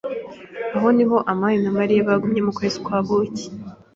[0.75, 3.45] Aha niho amani na Mariya bagumye mu kwezi kwa buki.